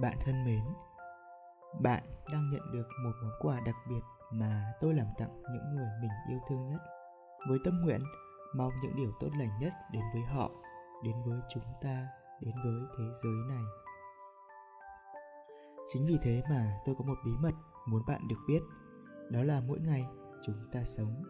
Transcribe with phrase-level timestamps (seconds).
[0.00, 0.64] Bạn thân mến,
[1.80, 4.00] bạn đang nhận được một món quà đặc biệt
[4.32, 6.80] mà tôi làm tặng những người mình yêu thương nhất
[7.48, 8.00] với tâm nguyện
[8.56, 10.50] mong những điều tốt lành nhất đến với họ,
[11.04, 12.08] đến với chúng ta,
[12.40, 13.64] đến với thế giới này.
[15.88, 17.54] Chính vì thế mà tôi có một bí mật
[17.86, 18.60] muốn bạn được biết,
[19.30, 20.06] đó là mỗi ngày
[20.42, 21.22] chúng ta sống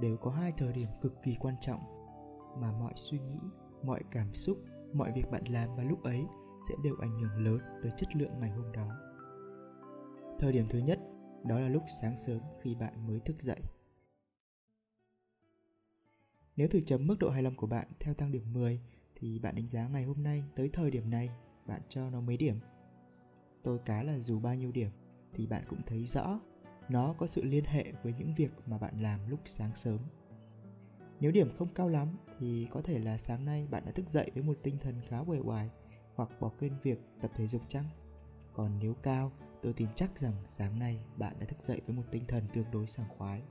[0.00, 1.80] đều có hai thời điểm cực kỳ quan trọng
[2.60, 3.40] mà mọi suy nghĩ,
[3.82, 4.58] mọi cảm xúc,
[4.92, 6.26] mọi việc bạn làm vào lúc ấy
[6.68, 8.88] sẽ đều ảnh hưởng lớn tới chất lượng ngày hôm đó.
[10.38, 10.98] Thời điểm thứ nhất,
[11.44, 13.60] đó là lúc sáng sớm khi bạn mới thức dậy.
[16.56, 18.80] Nếu thử chấm mức độ hài lòng của bạn theo thang điểm 10
[19.14, 21.30] thì bạn đánh giá ngày hôm nay tới thời điểm này,
[21.66, 22.56] bạn cho nó mấy điểm.
[23.62, 24.90] Tôi cá là dù bao nhiêu điểm,
[25.34, 26.40] thì bạn cũng thấy rõ,
[26.88, 29.98] nó có sự liên hệ với những việc mà bạn làm lúc sáng sớm.
[31.20, 34.30] Nếu điểm không cao lắm, thì có thể là sáng nay bạn đã thức dậy
[34.34, 35.70] với một tinh thần khá uể oải
[36.20, 37.84] hoặc bỏ quên việc tập thể dục chăng?
[38.52, 42.02] Còn nếu cao, tôi tin chắc rằng sáng nay bạn đã thức dậy với một
[42.10, 43.42] tinh thần tương đối sảng khoái.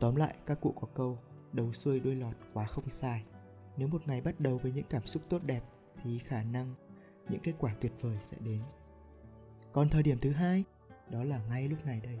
[0.00, 1.18] Tóm lại, các cụ có câu
[1.52, 3.24] đầu xuôi đuôi lọt quá không sai.
[3.76, 5.62] Nếu một ngày bắt đầu với những cảm xúc tốt đẹp
[6.02, 6.74] thì khả năng
[7.28, 8.62] những kết quả tuyệt vời sẽ đến.
[9.72, 10.64] Còn thời điểm thứ hai,
[11.10, 12.18] đó là ngay lúc này đây,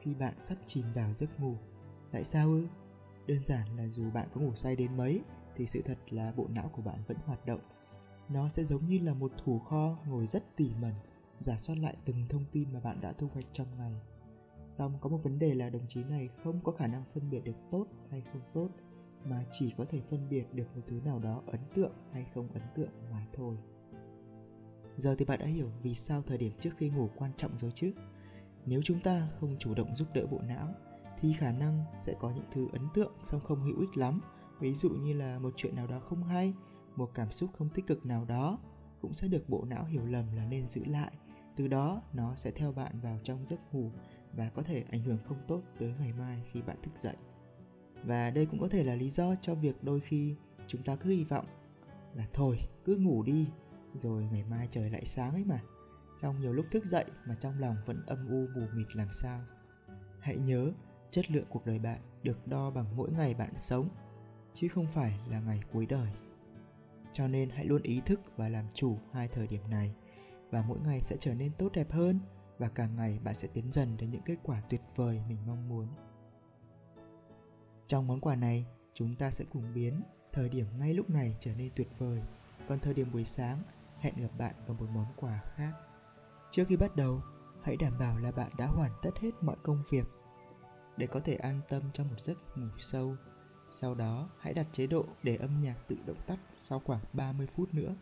[0.00, 1.54] khi bạn sắp chìm vào giấc ngủ.
[2.12, 2.66] Tại sao ư?
[3.26, 5.22] Đơn giản là dù bạn có ngủ say đến mấy
[5.56, 7.60] thì sự thật là bộ não của bạn vẫn hoạt động
[8.28, 10.94] nó sẽ giống như là một thủ kho ngồi rất tỉ mẩn
[11.40, 13.94] giả soát lại từng thông tin mà bạn đã thu hoạch trong ngày
[14.68, 17.44] Song có một vấn đề là đồng chí này không có khả năng phân biệt
[17.44, 18.68] được tốt hay không tốt
[19.24, 22.48] mà chỉ có thể phân biệt được một thứ nào đó ấn tượng hay không
[22.52, 23.56] ấn tượng mà thôi.
[24.96, 27.72] Giờ thì bạn đã hiểu vì sao thời điểm trước khi ngủ quan trọng rồi
[27.74, 27.92] chứ.
[28.66, 30.74] Nếu chúng ta không chủ động giúp đỡ bộ não
[31.18, 34.20] thì khả năng sẽ có những thứ ấn tượng song không hữu ích lắm,
[34.60, 36.54] ví dụ như là một chuyện nào đó không hay
[36.98, 38.58] một cảm xúc không tích cực nào đó
[39.00, 41.12] cũng sẽ được bộ não hiểu lầm là nên giữ lại.
[41.56, 43.90] Từ đó, nó sẽ theo bạn vào trong giấc ngủ
[44.32, 47.16] và có thể ảnh hưởng không tốt tới ngày mai khi bạn thức dậy.
[48.04, 51.10] Và đây cũng có thể là lý do cho việc đôi khi chúng ta cứ
[51.10, 51.46] hy vọng
[52.14, 53.48] là thôi, cứ ngủ đi,
[53.94, 55.60] rồi ngày mai trời lại sáng ấy mà.
[56.16, 59.40] Xong nhiều lúc thức dậy mà trong lòng vẫn âm u mù mịt làm sao.
[60.20, 60.72] Hãy nhớ,
[61.10, 63.88] chất lượng cuộc đời bạn được đo bằng mỗi ngày bạn sống,
[64.54, 66.08] chứ không phải là ngày cuối đời
[67.12, 69.94] cho nên hãy luôn ý thức và làm chủ hai thời điểm này.
[70.50, 72.20] Và mỗi ngày sẽ trở nên tốt đẹp hơn
[72.58, 75.68] và càng ngày bạn sẽ tiến dần đến những kết quả tuyệt vời mình mong
[75.68, 75.86] muốn.
[77.86, 80.02] Trong món quà này, chúng ta sẽ cùng biến
[80.32, 82.22] thời điểm ngay lúc này trở nên tuyệt vời.
[82.68, 83.62] Còn thời điểm buổi sáng,
[83.98, 85.72] hẹn gặp bạn ở một món quà khác.
[86.50, 87.22] Trước khi bắt đầu,
[87.62, 90.04] hãy đảm bảo là bạn đã hoàn tất hết mọi công việc
[90.96, 93.16] để có thể an tâm trong một giấc ngủ sâu
[93.72, 97.46] sau đó hãy đặt chế độ để âm nhạc tự động tắt sau khoảng 30
[97.46, 97.94] phút nữa.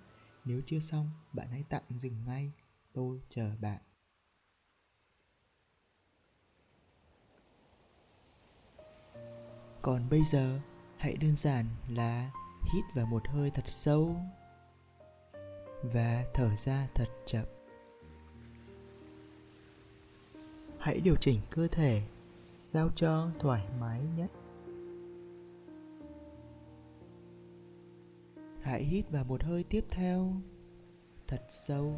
[0.45, 2.53] Nếu chưa xong, bạn hãy tạm dừng ngay.
[2.93, 3.81] Tôi chờ bạn.
[9.83, 10.61] Còn bây giờ,
[10.97, 12.31] hãy đơn giản là
[12.75, 14.17] hít vào một hơi thật sâu
[15.83, 17.45] và thở ra thật chậm.
[20.79, 22.03] Hãy điều chỉnh cơ thể
[22.59, 24.31] sao cho thoải mái nhất.
[28.67, 30.33] Hãy hít vào một hơi tiếp theo,
[31.27, 31.95] thật sâu,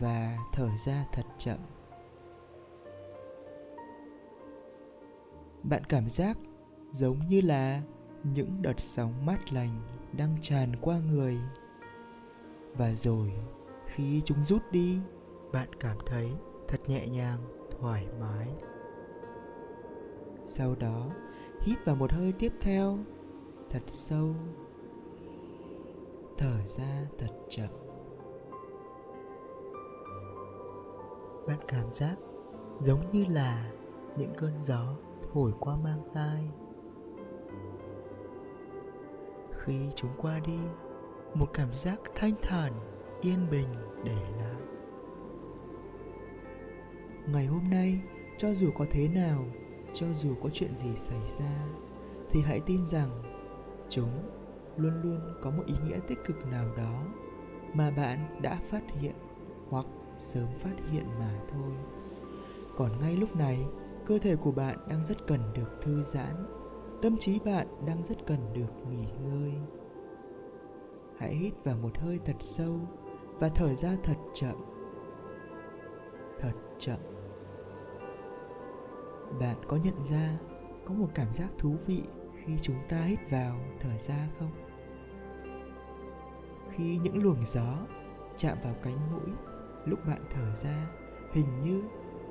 [0.00, 1.58] và thở ra thật chậm.
[5.62, 6.36] Bạn cảm giác
[6.92, 7.82] giống như là
[8.24, 9.80] những đợt sóng mát lành
[10.18, 11.38] đang tràn qua người.
[12.76, 13.32] Và rồi,
[13.86, 14.98] khi chúng rút đi,
[15.52, 16.30] bạn cảm thấy
[16.68, 17.38] thật nhẹ nhàng,
[17.70, 18.48] thoải mái.
[20.44, 21.10] Sau đó,
[21.60, 22.98] hít vào một hơi tiếp theo,
[23.70, 24.34] thật sâu
[26.38, 27.70] thở ra thật chậm.
[31.46, 32.16] Bạn cảm giác
[32.78, 33.72] giống như là
[34.16, 34.96] những cơn gió
[35.32, 36.50] thổi qua mang tai.
[39.52, 40.58] Khi chúng qua đi,
[41.34, 42.72] một cảm giác thanh thản,
[43.20, 43.68] yên bình
[44.04, 44.62] để lại.
[47.26, 48.00] Ngày hôm nay,
[48.38, 49.44] cho dù có thế nào,
[49.94, 51.66] cho dù có chuyện gì xảy ra,
[52.30, 53.22] thì hãy tin rằng
[53.88, 54.10] chúng
[54.76, 57.04] luôn luôn có một ý nghĩa tích cực nào đó
[57.74, 59.14] mà bạn đã phát hiện
[59.68, 59.86] hoặc
[60.18, 61.72] sớm phát hiện mà thôi.
[62.76, 63.66] Còn ngay lúc này,
[64.06, 66.46] cơ thể của bạn đang rất cần được thư giãn,
[67.02, 69.52] tâm trí bạn đang rất cần được nghỉ ngơi.
[71.18, 72.80] Hãy hít vào một hơi thật sâu
[73.38, 74.56] và thở ra thật chậm.
[76.38, 76.98] Thật chậm.
[79.40, 80.38] Bạn có nhận ra
[80.86, 82.02] có một cảm giác thú vị
[82.34, 84.50] khi chúng ta hít vào, thở ra không?
[86.72, 87.86] Khi những luồng gió
[88.36, 89.34] chạm vào cánh mũi,
[89.84, 90.90] lúc bạn thở ra,
[91.32, 91.82] hình như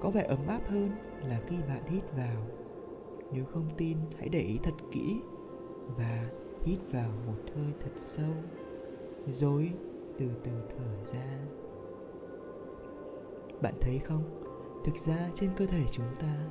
[0.01, 0.89] có vẻ ấm áp hơn
[1.23, 2.47] là khi bạn hít vào.
[3.31, 5.21] Nếu không tin, hãy để ý thật kỹ
[5.97, 6.29] và
[6.65, 8.33] hít vào một hơi thật sâu,
[9.25, 9.71] rồi
[10.17, 11.39] từ từ thở ra.
[13.61, 14.23] Bạn thấy không?
[14.85, 16.47] Thực ra trên cơ thể chúng ta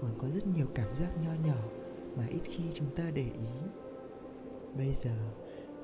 [0.00, 1.62] còn có rất nhiều cảm giác nho nhỏ
[2.16, 3.48] mà ít khi chúng ta để ý.
[4.76, 5.10] Bây giờ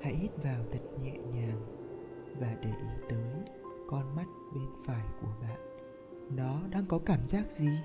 [0.04, 1.60] hãy hít vào thật nhẹ nhàng
[2.40, 3.44] và để ý tới
[3.88, 5.60] con mắt bên phải của bạn.
[6.30, 7.78] Nó đang có cảm giác gì?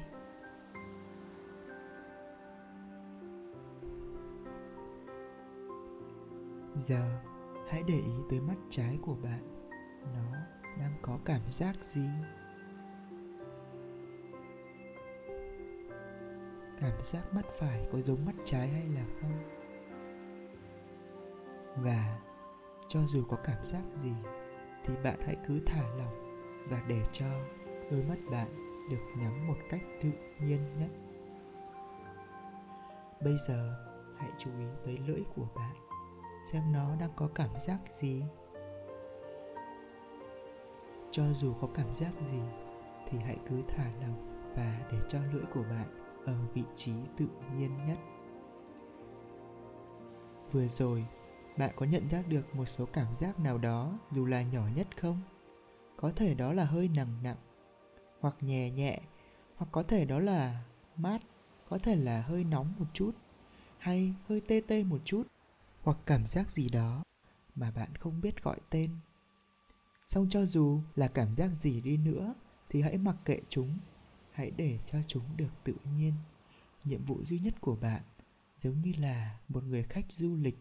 [6.75, 7.21] Giờ,
[7.69, 9.69] hãy để ý tới mắt trái của bạn.
[10.13, 10.37] Nó
[10.79, 12.09] đang có cảm giác gì?
[16.79, 19.58] Cảm giác mắt phải có giống mắt trái hay là không?
[21.75, 22.19] Và
[22.87, 24.13] cho dù có cảm giác gì,
[24.83, 27.25] thì bạn hãy cứ thả lỏng và để cho
[27.91, 28.47] đôi mắt bạn
[28.89, 30.89] được nhắm một cách tự nhiên nhất.
[33.23, 33.75] Bây giờ,
[34.17, 35.75] hãy chú ý tới lưỡi của bạn,
[36.51, 38.23] xem nó đang có cảm giác gì.
[41.11, 42.41] Cho dù có cảm giác gì,
[43.07, 45.87] thì hãy cứ thả lỏng và để cho lưỡi của bạn
[46.25, 47.97] ở vị trí tự nhiên nhất.
[50.51, 51.05] Vừa rồi
[51.59, 54.87] bạn có nhận ra được một số cảm giác nào đó, dù là nhỏ nhất
[54.97, 55.21] không?
[55.97, 57.37] Có thể đó là hơi nặng nặng,
[58.19, 58.99] hoặc nhẹ nhẹ,
[59.55, 60.63] hoặc có thể đó là
[60.95, 61.21] mát,
[61.69, 63.11] có thể là hơi nóng một chút,
[63.77, 65.27] hay hơi tê tê một chút,
[65.81, 67.03] hoặc cảm giác gì đó
[67.55, 68.91] mà bạn không biết gọi tên.
[70.07, 72.33] Song cho dù là cảm giác gì đi nữa,
[72.69, 73.77] thì hãy mặc kệ chúng.
[74.31, 76.13] Hãy để cho chúng được tự nhiên.
[76.83, 78.01] Nhiệm vụ duy nhất của bạn
[78.57, 80.57] giống như là một người khách du lịch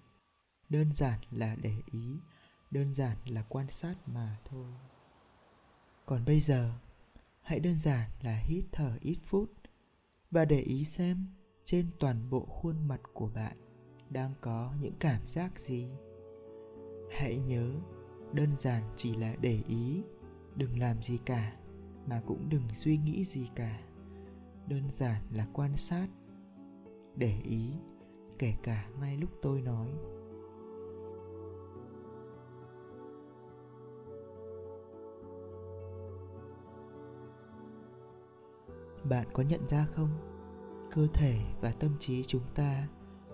[0.69, 2.17] đơn giản là để ý,
[2.71, 4.73] đơn giản là quan sát mà thôi.
[6.07, 6.73] Còn bây giờ,
[7.41, 9.53] hãy đơn giản là hít thở ít phút
[10.31, 11.27] và để ý xem
[11.65, 13.57] trên toàn bộ khuôn mặt của bạn
[14.11, 15.91] đang có những cảm giác gì.
[17.11, 17.75] Hãy nhớ,
[18.33, 20.03] đơn giản chỉ là để ý,
[20.57, 21.57] đừng làm gì cả
[22.07, 23.81] mà cũng đừng suy nghĩ gì cả.
[24.67, 26.09] Đơn giản là quan sát,
[27.17, 27.73] để ý,
[28.39, 29.89] kể cả ngay lúc tôi nói.
[39.09, 40.09] Bạn có nhận ra không?
[40.91, 42.89] Cơ thể và tâm trí chúng ta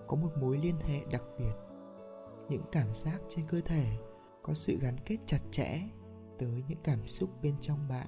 [0.06, 1.54] có một mối liên hệ đặc biệt.
[2.48, 3.98] Những cảm giác trên cơ thể
[4.42, 5.82] có sự gắn kết chặt chẽ
[6.38, 8.06] tới những cảm xúc bên trong bạn.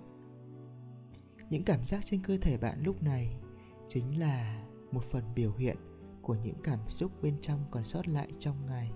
[1.51, 3.37] Những cảm giác trên cơ thể bạn lúc này
[3.89, 5.77] chính là một phần biểu hiện
[6.23, 8.91] của những cảm xúc bên trong còn sót lại trong ngày.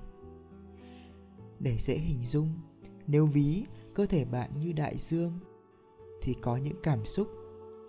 [1.58, 2.49] Để dễ hình dung,
[3.06, 5.38] nếu ví cơ thể bạn như đại dương
[6.22, 7.28] thì có những cảm xúc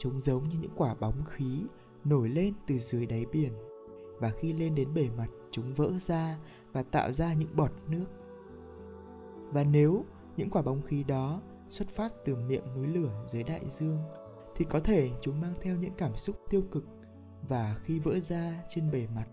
[0.01, 1.63] chúng giống như những quả bóng khí
[2.03, 3.53] nổi lên từ dưới đáy biển.
[4.19, 6.37] Và khi lên đến bề mặt, chúng vỡ ra
[6.71, 8.05] và tạo ra những bọt nước.
[9.51, 10.05] Và nếu
[10.37, 13.97] những quả bóng khí đó xuất phát từ miệng núi lửa dưới đại dương,
[14.55, 16.85] thì có thể chúng mang theo những cảm xúc tiêu cực.
[17.47, 19.27] Và khi vỡ ra trên bề mặt,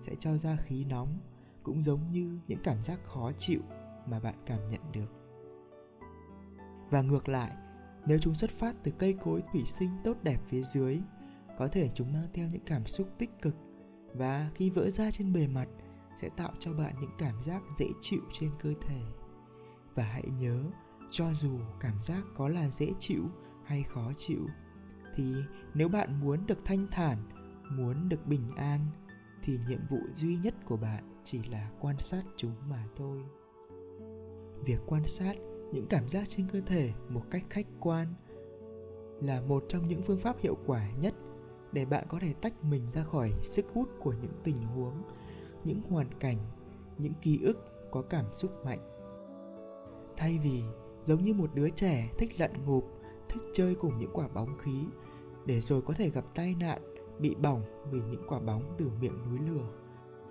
[0.00, 1.18] sẽ cho ra khí nóng,
[1.62, 3.60] cũng giống như những cảm giác khó chịu
[4.06, 5.12] mà bạn cảm nhận được.
[6.90, 7.50] Và ngược lại
[8.06, 11.00] nếu chúng xuất phát từ cây cối thủy sinh tốt đẹp phía dưới,
[11.58, 13.56] có thể chúng mang theo những cảm xúc tích cực
[14.14, 15.68] và khi vỡ ra trên bề mặt
[16.16, 19.00] sẽ tạo cho bạn những cảm giác dễ chịu trên cơ thể.
[19.94, 20.64] Và hãy nhớ,
[21.10, 23.24] cho dù cảm giác có là dễ chịu
[23.64, 24.46] hay khó chịu,
[25.14, 25.34] thì
[25.74, 27.18] nếu bạn muốn được thanh thản,
[27.70, 28.86] muốn được bình an,
[29.42, 33.18] thì nhiệm vụ duy nhất của bạn chỉ là quan sát chúng mà thôi.
[34.64, 35.34] Việc quan sát
[35.72, 38.14] những cảm giác trên cơ thể một cách khách quan
[39.20, 41.14] là một trong những phương pháp hiệu quả nhất
[41.72, 45.02] để bạn có thể tách mình ra khỏi sức hút của những tình huống,
[45.64, 46.38] những hoàn cảnh,
[46.98, 47.58] những ký ức
[47.90, 48.78] có cảm xúc mạnh.
[50.16, 50.62] Thay vì
[51.04, 52.84] giống như một đứa trẻ thích lặn ngụp,
[53.28, 54.84] thích chơi cùng những quả bóng khí,
[55.46, 59.30] để rồi có thể gặp tai nạn, bị bỏng vì những quả bóng từ miệng
[59.30, 59.68] núi lửa,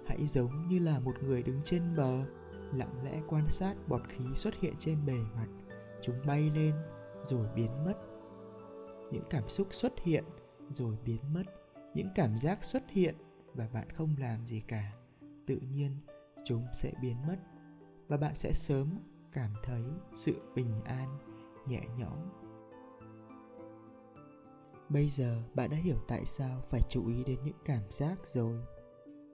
[0.05, 2.25] hãy giống như là một người đứng trên bờ
[2.73, 5.47] lặng lẽ quan sát bọt khí xuất hiện trên bề mặt.
[6.01, 6.75] Chúng bay lên,
[7.23, 7.93] rồi biến mất.
[9.11, 10.23] Những cảm xúc xuất hiện,
[10.69, 11.43] rồi biến mất.
[11.93, 13.15] Những cảm giác xuất hiện,
[13.53, 14.93] và bạn không làm gì cả.
[15.47, 15.97] Tự nhiên,
[16.45, 17.37] chúng sẽ biến mất.
[18.07, 18.99] Và bạn sẽ sớm
[19.31, 19.83] cảm thấy
[20.15, 21.17] sự bình an,
[21.67, 22.17] nhẹ nhõm.
[24.89, 28.61] Bây giờ, bạn đã hiểu tại sao phải chú ý đến những cảm giác rồi.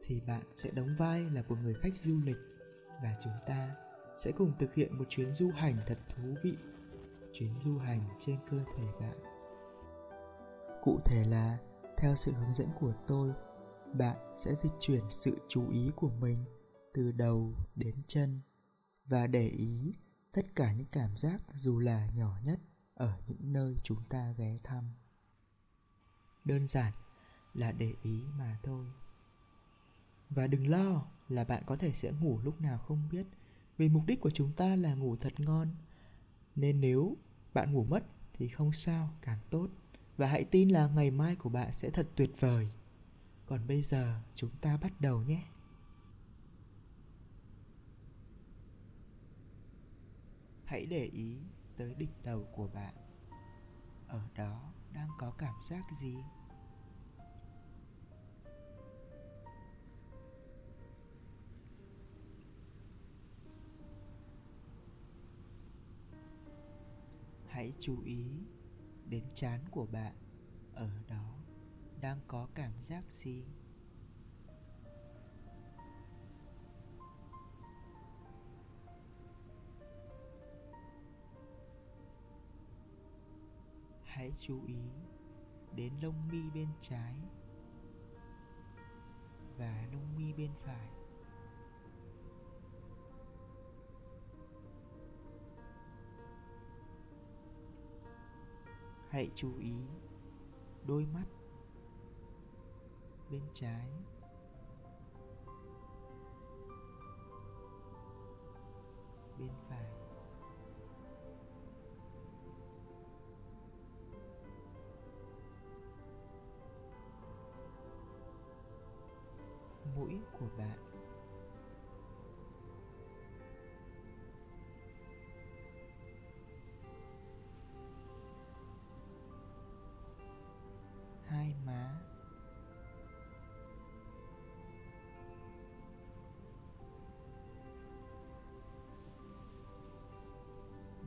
[0.05, 2.37] Thì bạn sẽ đóng vai là một người khách du lịch
[3.03, 3.75] và chúng ta
[4.17, 6.57] sẽ cùng thực hiện một chuyến du hành thật thú vị.
[7.33, 9.17] Chuyến du hành trên cơ thể bạn.
[10.81, 11.57] Cụ thể là,
[11.97, 13.33] theo sự hướng dẫn của tôi,
[13.93, 16.45] bạn sẽ dịch chuyển sự chú ý của mình
[16.93, 18.41] từ đầu đến chân
[19.05, 19.93] và để ý
[20.33, 22.59] tất cả những cảm giác dù là nhỏ nhất
[22.93, 24.93] ở những nơi chúng ta ghé thăm.
[26.45, 26.93] Đơn giản
[27.53, 28.85] là để ý mà thôi.
[30.29, 33.25] Và đừng lo là bạn có thể sẽ ngủ lúc nào không biết.
[33.77, 35.67] Vì mục đích của chúng ta là ngủ thật ngon.
[36.55, 37.17] Nên nếu
[37.53, 38.03] bạn ngủ mất
[38.33, 39.67] thì không sao, càng tốt.
[40.17, 42.71] Và hãy tin là ngày mai của bạn sẽ thật tuyệt vời.
[43.45, 45.43] Còn bây giờ, chúng ta bắt đầu nhé.
[50.65, 51.37] Hãy để ý
[51.77, 52.93] tới đỉnh đầu của bạn.
[54.07, 56.15] Ở đó đang có cảm giác gì?
[67.57, 68.31] Hãy chú ý
[69.05, 70.15] đến chán của bạn
[70.73, 71.35] ở đó
[72.01, 73.45] đang có cảm giác gì.
[84.03, 84.81] Hãy chú ý
[85.75, 87.15] đến lông mi bên trái
[89.57, 90.96] và lông mi bên phải.
[99.17, 99.75] Hãy chú ý
[100.87, 101.25] đôi mắt
[103.31, 103.89] bên trái.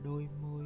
[0.03, 0.65] Đôi môi.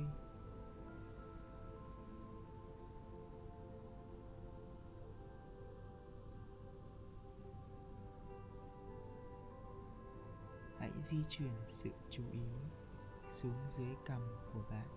[10.79, 12.39] Hãy di chuyển sự chú ý
[13.29, 14.21] xuống dưới cằm
[14.53, 14.87] của bạn.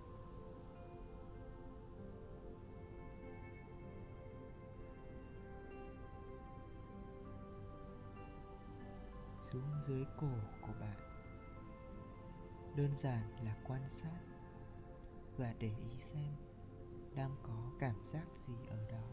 [9.39, 10.29] Xuống dưới cổ
[10.63, 11.08] của bạn
[12.79, 14.21] đơn giản là quan sát
[15.37, 16.35] và để ý xem
[17.17, 19.05] đang có cảm giác gì ở đó.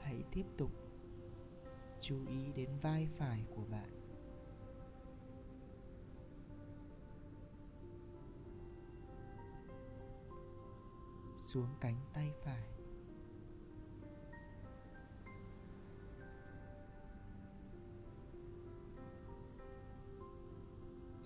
[0.00, 0.70] Hãy tiếp tục
[2.00, 3.90] chú ý đến vai phải của bạn.
[11.38, 12.79] Xuống cánh tay phải.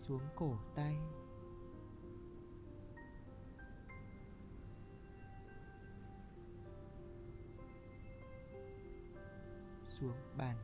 [0.09, 0.97] Xuống cổ tay.
[9.81, 10.57] Xuống bàn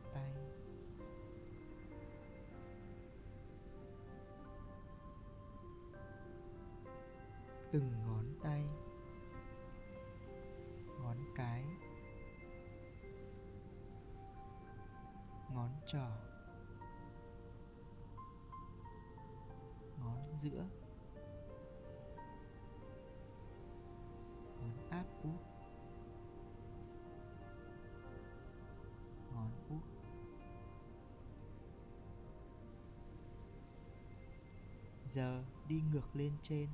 [35.11, 36.69] giờ đi ngược lên trên.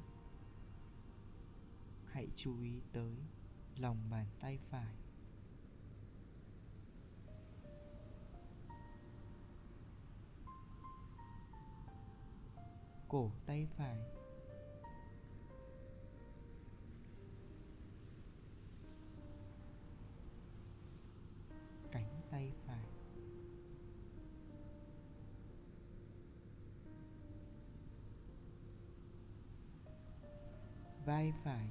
[2.07, 3.17] Hãy chú ý tới
[3.77, 4.95] lòng bàn tay phải.
[13.09, 14.16] Cổ tay phải
[31.17, 31.67] vai phải.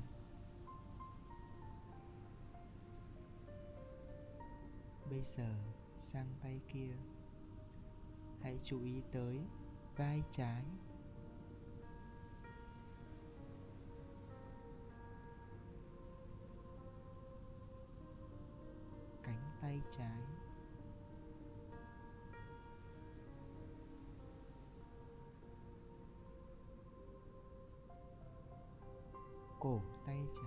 [5.10, 5.56] Bây giờ,
[5.96, 6.96] sang tay kia.
[8.42, 9.40] Hãy chú ý tới
[9.98, 10.64] vai trái.
[19.24, 20.45] Cánh tay trái.
[29.66, 30.42] 哦呆家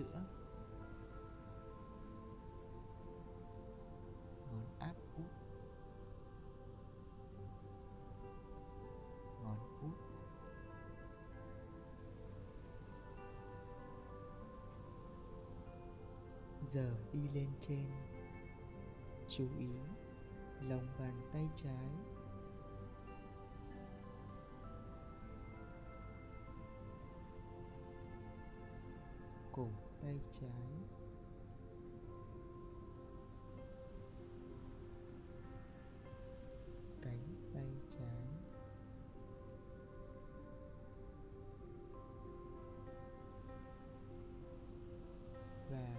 [0.00, 0.20] giữa.
[4.50, 5.26] Ngón áp út.
[9.42, 9.98] Ngón út.
[16.62, 17.86] Giờ đi lên trên.
[19.28, 19.78] Chú ý,
[20.60, 21.88] lòng bàn tay trái.
[29.52, 29.68] Cổ
[30.00, 30.50] tay trái.
[37.02, 38.26] Cánh tay trái.
[45.70, 45.96] Và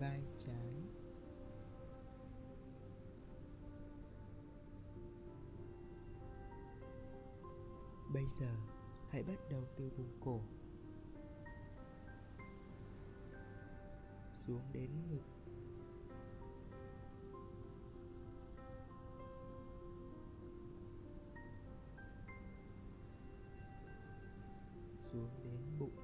[0.00, 0.72] vai trái.
[8.12, 8.46] Bây giờ,
[9.10, 10.40] hãy bắt đầu từ vùng cổ.
[14.46, 15.22] Xuống đến ngực.
[24.96, 26.03] Xuống đến bụng.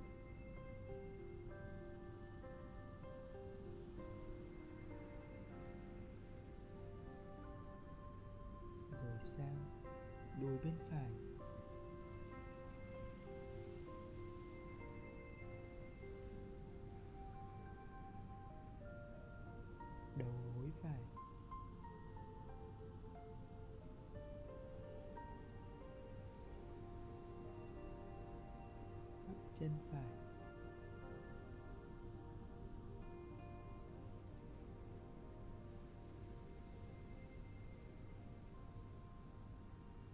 [29.60, 30.04] Chân phải.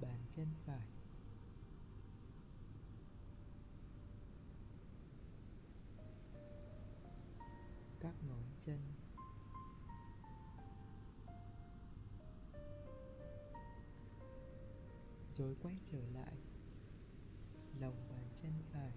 [0.00, 0.86] Bàn chân phải.
[8.00, 8.80] Các ngón chân.
[15.30, 16.36] Rồi quay trở lại.
[17.80, 18.92] Lòng bàn chân phải.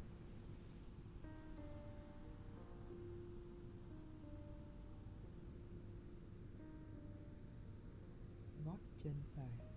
[9.03, 9.68] Gót chân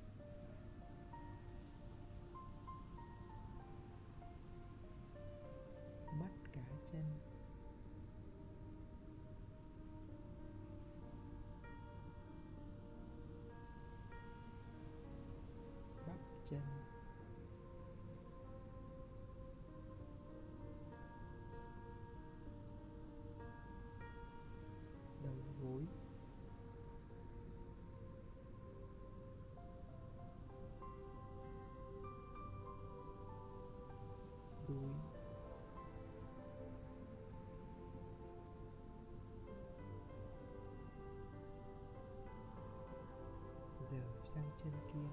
[43.79, 45.09] tôi giờ sang chân kia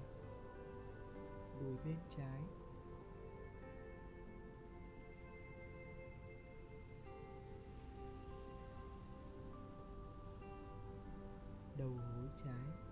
[1.60, 2.40] đùi bên trái.
[11.78, 12.89] Đầu gối trái.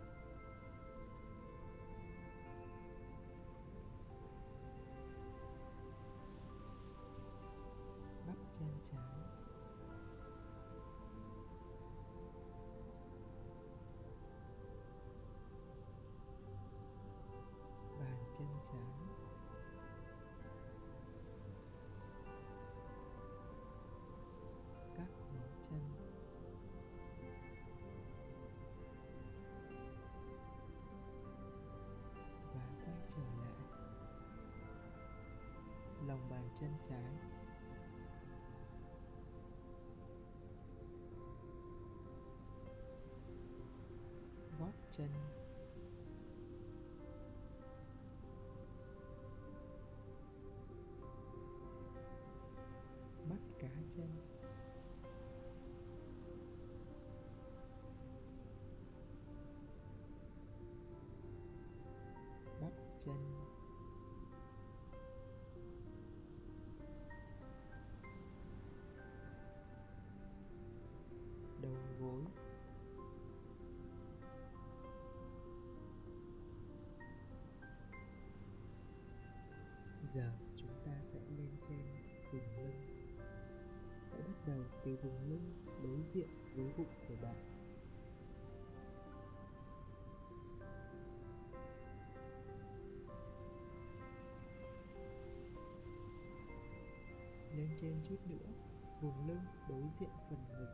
[36.08, 37.04] Lòng bàn chân trái.
[44.58, 45.37] Gót chân
[80.08, 81.78] giờ chúng ta sẽ lên trên
[82.32, 82.80] vùng lưng.
[84.10, 87.36] Hãy bắt đầu từ vùng lưng đối diện với bụng của bạn.
[97.56, 98.52] Lên trên chút nữa,
[99.02, 100.68] vùng lưng đối diện phần ngực.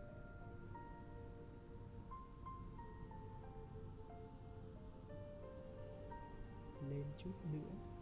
[6.90, 7.93] Lên chút nữa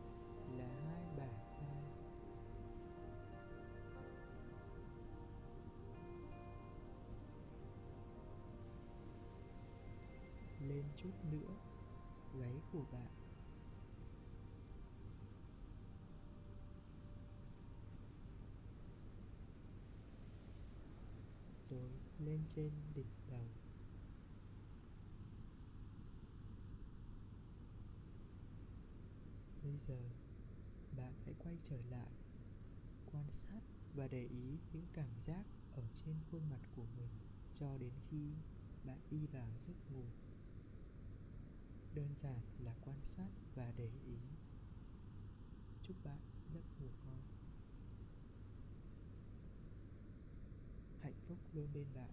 [11.03, 11.57] chút nữa
[12.41, 13.13] gáy của bạn.
[21.57, 23.49] Rồi lên trên đỉnh đầu.
[29.63, 29.99] Bây giờ,
[30.97, 32.13] bạn hãy quay trở lại,
[33.13, 33.61] quan sát
[33.95, 37.11] và để ý những cảm giác ở trên khuôn mặt của mình
[37.53, 38.35] cho đến khi
[38.85, 40.05] bạn đi vào giấc ngủ
[41.95, 44.19] đơn giản là quan sát và để ý.
[45.83, 46.19] Chúc bạn
[46.55, 47.23] giấc ngủ ngon.
[50.99, 52.11] Hạnh phúc luôn bên bạn.